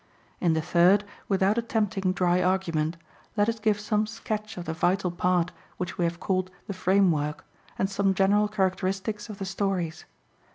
In 0.39 0.53
the 0.53 0.63
third, 0.63 1.03
without 1.27 1.59
attempting 1.59 2.11
dry 2.11 2.41
argument, 2.41 2.97
let 3.37 3.47
us 3.47 3.59
give 3.59 3.79
some 3.79 4.07
sketch 4.07 4.57
of 4.57 4.65
the 4.65 4.73
vital 4.73 5.11
part, 5.11 5.51
which 5.77 5.99
we 5.99 6.05
have 6.05 6.19
called 6.19 6.49
the 6.65 6.73
framework, 6.73 7.45
and 7.77 7.87
some 7.87 8.15
general 8.15 8.47
characteristics 8.47 9.29
of 9.29 9.37
the 9.37 9.45
stories. 9.45 10.05